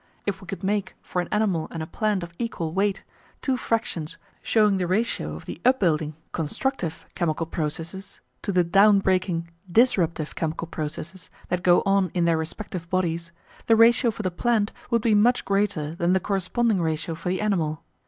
[0.25, 3.03] If we could make for an animal and a plant of equal weight
[3.39, 9.47] two fractions showing the ratio of the upbuilding, constructive, chemical processes to the down breaking,
[9.71, 13.31] disruptive, chemical processes that go on in their respective bodies,
[13.67, 17.39] the ratio for the plant would be much greater than the corresponding ratio for the
[17.39, 17.83] animal.